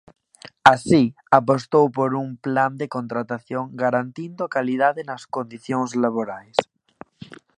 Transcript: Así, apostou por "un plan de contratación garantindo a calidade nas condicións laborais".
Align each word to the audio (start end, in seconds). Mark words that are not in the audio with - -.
Así, 0.73 1.03
apostou 1.39 1.85
por 1.97 2.09
"un 2.23 2.29
plan 2.45 2.73
de 2.81 2.87
contratación 2.95 3.63
garantindo 3.83 4.41
a 4.43 4.53
calidade 4.55 5.01
nas 5.09 5.23
condicións 5.35 5.91
laborais". 6.03 6.57